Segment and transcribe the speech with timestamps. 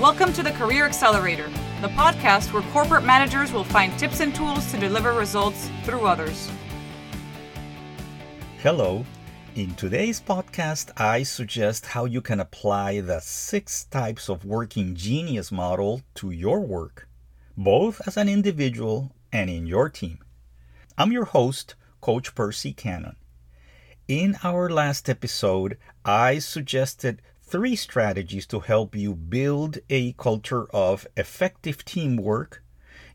[0.00, 1.50] Welcome to the Career Accelerator,
[1.82, 6.48] the podcast where corporate managers will find tips and tools to deliver results through others.
[8.62, 9.04] Hello.
[9.56, 15.52] In today's podcast, I suggest how you can apply the six types of working genius
[15.52, 17.06] model to your work,
[17.54, 20.20] both as an individual and in your team.
[20.96, 23.16] I'm your host, Coach Percy Cannon.
[24.08, 25.76] In our last episode,
[26.06, 27.20] I suggested
[27.50, 32.62] three strategies to help you build a culture of effective teamwork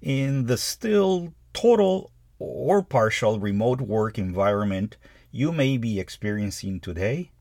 [0.01, 4.97] in the still total or partial remote work environment
[5.31, 7.31] you may be experiencing today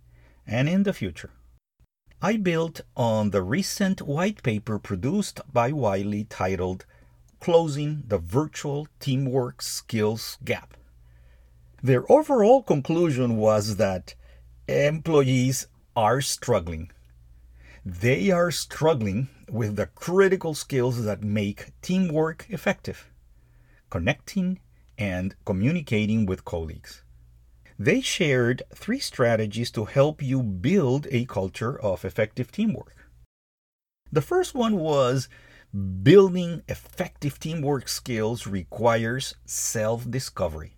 [0.46, 1.30] and in the future.
[2.22, 6.86] I built on the recent white paper produced by Wiley titled
[7.40, 10.76] Closing the Virtual Teamwork Skills Gap.
[11.82, 14.14] Their overall conclusion was that
[14.68, 15.66] employees
[15.96, 16.90] are struggling.
[17.84, 23.10] They are struggling with the critical skills that make teamwork effective
[23.94, 24.58] connecting
[24.98, 27.04] and communicating with colleagues.
[27.78, 32.96] They shared three strategies to help you build a culture of effective teamwork.
[34.10, 35.28] The first one was
[36.02, 40.74] building effective teamwork skills requires self discovery.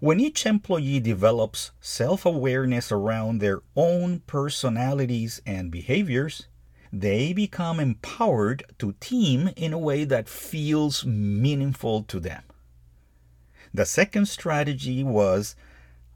[0.00, 6.46] When each employee develops self awareness around their own personalities and behaviors,
[6.92, 12.42] they become empowered to team in a way that feels meaningful to them.
[13.72, 15.56] The second strategy was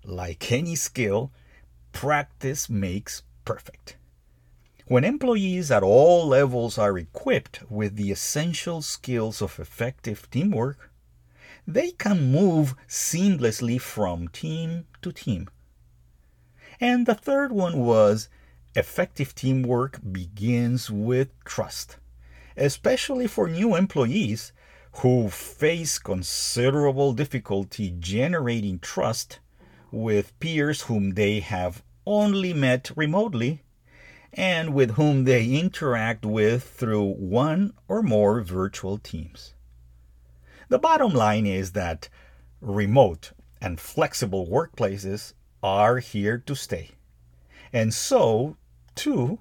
[0.04, 1.32] like any skill,
[1.92, 3.96] practice makes perfect.
[4.86, 10.90] When employees at all levels are equipped with the essential skills of effective teamwork,
[11.68, 15.46] they can move seamlessly from team to team.
[16.80, 18.30] And the third one was
[18.74, 21.98] effective teamwork begins with trust,
[22.56, 24.52] especially for new employees
[25.02, 29.38] who face considerable difficulty generating trust
[29.90, 33.60] with peers whom they have only met remotely
[34.32, 39.52] and with whom they interact with through one or more virtual teams.
[40.68, 42.08] The bottom line is that
[42.60, 46.90] remote and flexible workplaces are here to stay.
[47.72, 48.56] And so,
[48.94, 49.38] too,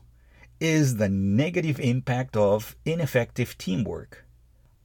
[0.60, 4.26] is the negative impact of ineffective teamwork.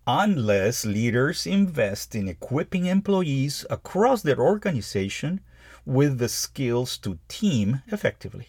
[0.06, 5.40] Unless leaders invest in equipping employees across their organization
[5.86, 8.48] with the skills to team effectively.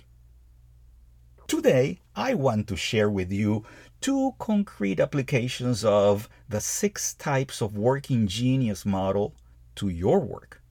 [1.47, 3.63] Today, I want to share with you
[4.03, 9.33] two concrete applications of the six types of working genius model
[9.75, 10.61] to your work.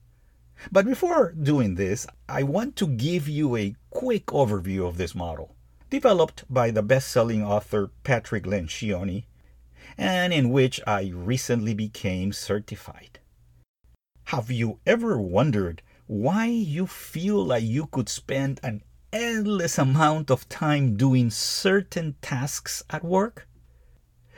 [0.71, 5.55] But before doing this, I want to give you a quick overview of this model,
[5.89, 9.25] developed by the best selling author Patrick Lencioni,
[9.97, 13.17] and in which I recently became certified.
[14.25, 18.83] Have you ever wondered why you feel like you could spend an
[19.13, 23.47] endless amount of time doing certain tasks at work?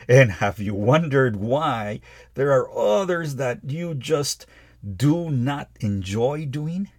[0.07, 2.01] And have you wondered why
[2.33, 4.45] there are others that you just
[4.85, 6.89] do not enjoy doing?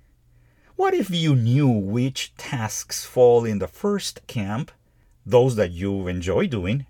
[0.75, 4.73] What if you knew which tasks fall in the first camp,
[5.25, 6.87] those that you enjoy doing,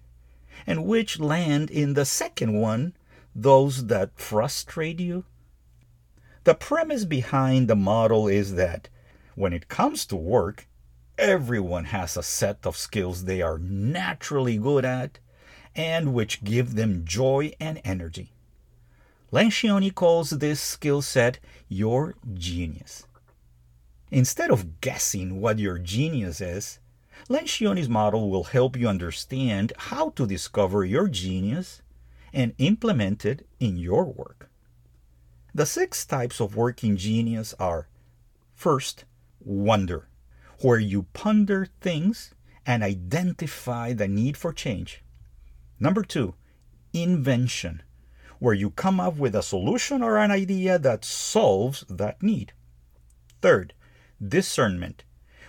[0.67, 2.95] and which land in the second one,
[3.35, 5.25] those that frustrate you?
[6.45, 8.89] The premise behind the model is that
[9.35, 10.67] when it comes to work,
[11.19, 15.19] Everyone has a set of skills they are naturally good at
[15.75, 18.33] and which give them joy and energy.
[19.33, 21.39] Lencioni calls this skill set
[21.69, 23.07] your genius.
[24.11, 26.81] Instead of guessing what your genius is,
[27.31, 31.81] Lencioni's model will help you understand how to discover your genius
[32.31, 34.51] and implement it in your work.
[35.55, 37.89] The six types of working genius are
[38.55, 39.07] first,
[39.41, 40.09] wonder
[40.61, 45.03] where you ponder things and identify the need for change.
[45.79, 46.35] Number two,
[46.93, 47.83] invention,
[48.39, 52.53] where you come up with a solution or an idea that solves that need.
[53.43, 53.75] Third,
[54.27, 55.05] discernment,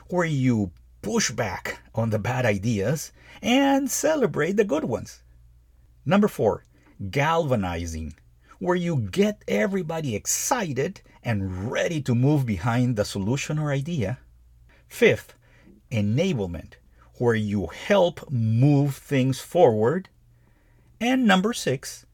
[0.10, 0.72] where you
[1.02, 3.12] push back on the bad ideas
[3.42, 5.24] and celebrate the good ones.
[6.06, 6.66] Number four,
[7.10, 8.16] galvanizing,
[8.60, 14.20] where you get everybody excited and ready to move behind the solution or idea.
[14.88, 15.36] Fifth,
[15.92, 16.74] enablement,
[17.16, 20.10] where you help move things forward.
[21.00, 22.06] And number six,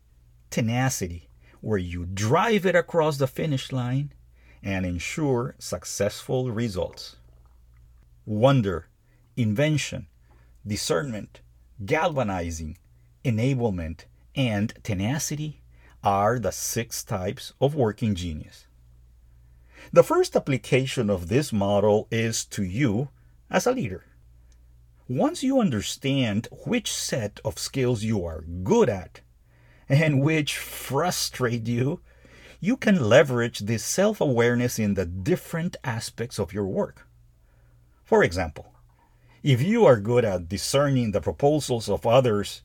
[0.50, 1.30] tenacity,
[1.62, 4.14] where you drive it across the finish line
[4.62, 7.18] and ensure successful results.
[8.26, 8.88] Wonder,
[9.36, 10.08] invention,
[10.66, 11.42] discernment,
[11.86, 12.78] galvanizing,
[13.26, 14.06] enablement,
[14.36, 15.62] and tenacity
[16.04, 18.68] are the six types of working genius.
[19.92, 23.10] The first application of this model is to you
[23.50, 24.06] as a leader.
[25.08, 29.22] Once you understand which set of skills you are good at
[29.90, 32.00] and which frustrate you,
[32.60, 37.06] you can leverage this self awareness in the different aspects of your work.
[38.06, 38.74] For example,
[39.44, 42.62] if you are good at discerning the proposals of others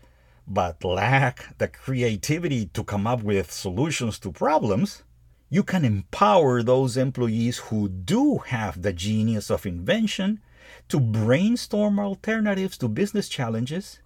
[0.46, 5.02] but lack the creativity to come up with solutions to problems,
[5.50, 10.40] you can empower those employees who do have the genius of invention
[10.88, 14.00] to brainstorm alternatives to business challenges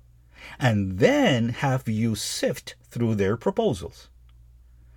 [0.59, 4.09] and then have you sift through their proposals.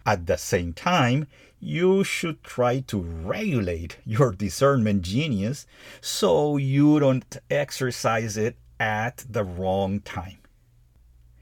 [0.05, 1.27] At the same time,
[1.59, 5.65] you should try to regulate your discernment genius
[5.99, 10.37] so you don't exercise it at the wrong time.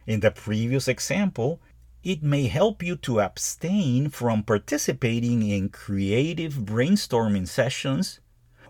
[0.08, 1.60] In the previous example,
[2.04, 8.20] it may help you to abstain from participating in creative brainstorming sessions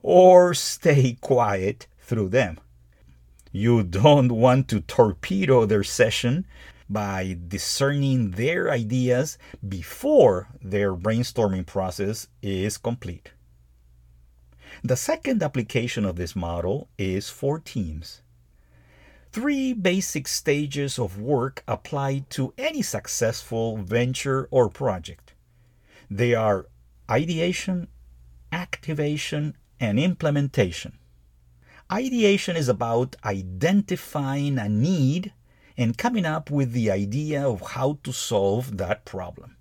[0.02, 2.60] or stay quiet through them.
[3.52, 6.48] You don't want to torpedo their session
[6.90, 9.38] by discerning their ideas
[9.68, 13.32] before their brainstorming process is complete.
[14.84, 18.23] The second application of this model is for teams.
[19.34, 25.34] Three basic stages of work apply to any successful venture or project.
[26.08, 26.68] They are
[27.10, 27.88] ideation,
[28.52, 31.00] activation, and implementation.
[31.92, 35.34] Ideation is about identifying a need
[35.76, 39.58] and coming up with the idea of how to solve that problem.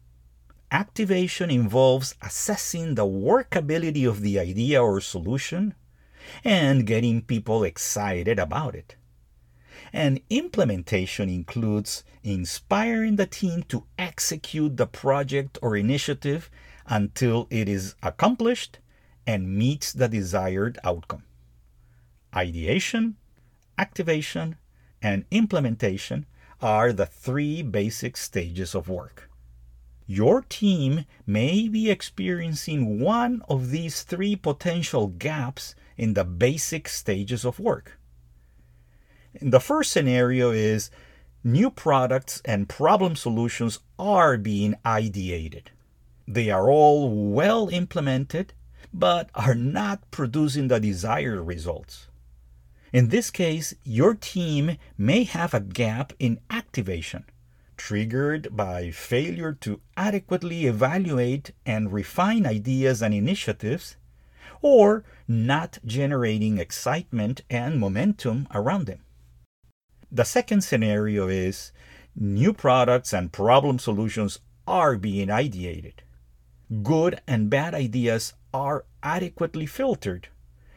[0.71, 5.73] Activation involves assessing the workability of the idea or solution
[6.45, 8.97] and getting people excited about it.
[9.93, 16.51] And implementation includes inspiring the team to execute the project or initiative
[16.87, 18.79] until it is accomplished
[19.27, 21.25] and meets the desired outcome.
[22.35, 23.17] Ideation,
[23.77, 24.57] activation,
[25.03, 26.27] and implementation
[26.61, 29.29] are the three basic stages of work.
[30.07, 37.45] Your team may be experiencing one of these three potential gaps in the basic stages
[37.45, 37.99] of work.
[39.41, 40.91] The first scenario is
[41.43, 45.69] new products and problem solutions are being ideated.
[46.29, 48.53] They are all well implemented,
[48.93, 52.09] but are not producing the desired results.
[52.93, 57.25] In this case, your team may have a gap in activation,
[57.79, 63.97] triggered by failure to adequately evaluate and refine ideas and initiatives,
[64.61, 69.01] or not generating excitement and momentum around them.
[70.15, 71.73] The second scenario is
[72.15, 76.01] new products and problem solutions are being ideated.
[76.83, 80.29] Good and bad ideas are adequately filtered,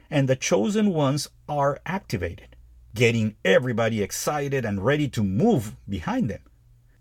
[0.09, 2.55] and the chosen ones are activated,
[2.93, 6.43] getting everybody excited and ready to move behind them.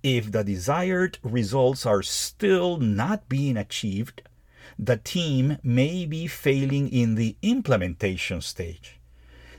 [0.02, 4.22] If the desired results are still not being achieved,
[4.76, 8.98] the team may be failing in the implementation stage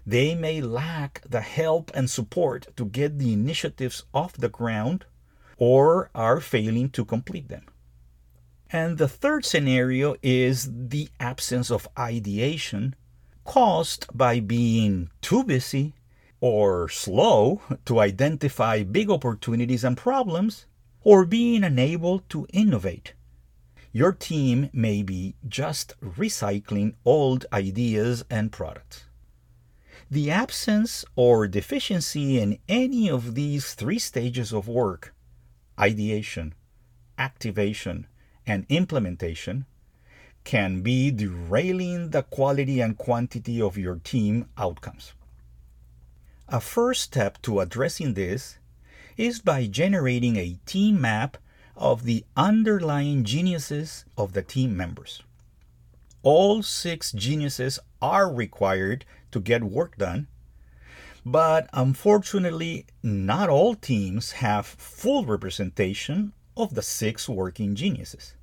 [0.06, 5.06] they may lack the help and support to get the initiatives off the ground
[5.58, 7.66] or are failing to complete them.
[8.72, 12.96] And the third scenario is the absence of ideation
[13.46, 15.94] caused by being too busy
[16.42, 20.66] or slow to identify big opportunities and problems
[21.04, 23.14] or being unable to innovate.
[23.92, 29.06] Your team may be just recycling old ideas and products.
[30.16, 35.14] The absence or deficiency in any of these three stages of work
[35.78, 36.54] ideation,
[37.18, 38.08] activation,
[38.48, 39.66] and implementation
[40.46, 45.12] can be derailing the quality and quantity of your team outcomes.
[46.48, 48.58] A first step to addressing this
[49.18, 51.36] is by generating a team map
[51.76, 55.24] of the underlying geniuses of the team members.
[56.24, 59.04] All six geniuses are required
[59.36, 60.28] to get work done.
[61.26, 68.36] But unfortunately, not all teams have full representation of the six working geniuses.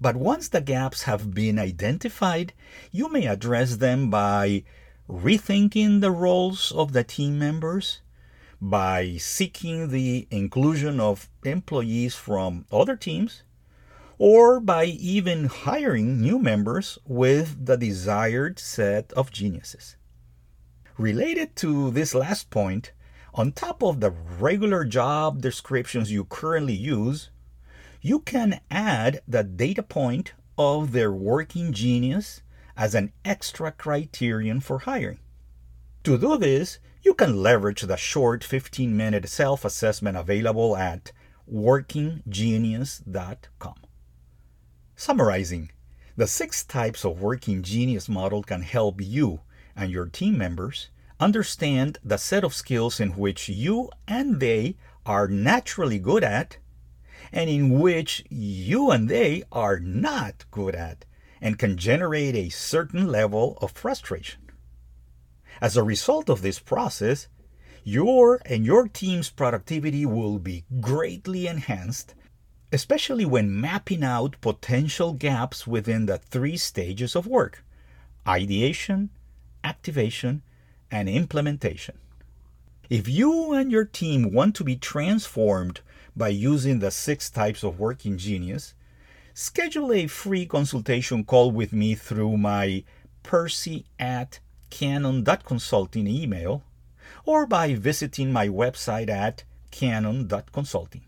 [0.00, 2.52] But once the gaps have been identified,
[2.92, 4.62] you may address them by
[5.08, 8.00] rethinking the roles of the team members,
[8.60, 13.42] by seeking the inclusion of employees from other teams,
[14.18, 19.96] or by even hiring new members with the desired set of geniuses.
[20.98, 22.92] Related to this last point,
[23.34, 27.28] On top of the regular job descriptions you currently use,
[28.00, 32.40] you can add the data point of their working genius
[32.78, 35.18] as an extra criterion for hiring.
[36.04, 41.12] To do this, you can leverage the short 15 minute self assessment available at
[41.52, 43.74] workinggenius.com.
[44.98, 45.70] Summarizing,
[46.16, 49.40] the six types of working genius model can help you
[49.76, 50.88] and your team members
[51.20, 54.74] understand the set of skills in which you and they
[55.04, 56.56] are naturally good at
[57.30, 61.04] and in which you and they are not good at
[61.42, 64.40] and can generate a certain level of frustration.
[65.60, 67.28] As a result of this process,
[67.84, 72.14] your and your team's productivity will be greatly enhanced,
[72.76, 77.64] especially when mapping out potential gaps within the three stages of work
[78.28, 79.08] ideation,
[79.64, 80.42] activation,
[80.90, 81.96] and implementation.
[82.90, 85.80] If you and your team want to be transformed
[86.14, 88.74] by using the six types of working genius,
[89.32, 92.84] schedule a free consultation call with me through my
[93.22, 96.62] percy at cannon.consulting email
[97.24, 101.05] or by visiting my website at cannon.consulting.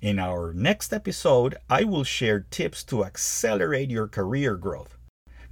[0.00, 4.96] In our next episode, I will share tips to accelerate your career growth,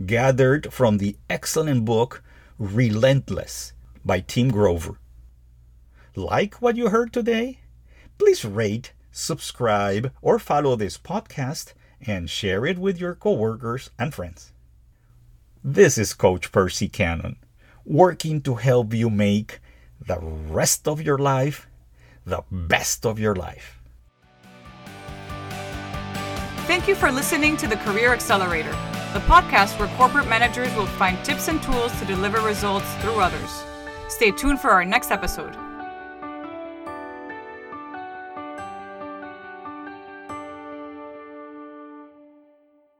[0.05, 2.23] gathered from the excellent book
[2.57, 3.73] Relentless
[4.05, 5.01] by Tim Grover.
[6.15, 7.59] Like what you heard today?
[8.19, 14.53] Please rate, subscribe, or follow this podcast and share it with your coworkers and friends.
[15.65, 17.35] This is Coach Percy Cannon,
[17.85, 19.59] working to help you make
[20.01, 21.67] the rest of your life
[22.25, 23.76] the best of your life.
[26.67, 28.73] Thank you for listening to the Career Accelerator,
[29.13, 33.63] the podcast where corporate managers will find tips and tools to deliver results through others.
[34.09, 35.57] Stay tuned for our next episode.